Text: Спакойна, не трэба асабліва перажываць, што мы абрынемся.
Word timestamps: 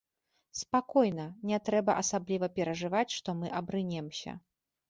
Спакойна, 0.59 1.25
не 1.51 1.59
трэба 1.69 1.97
асабліва 2.05 2.49
перажываць, 2.57 3.07
што 3.17 3.29
мы 3.43 3.55
абрынемся. 3.61 4.31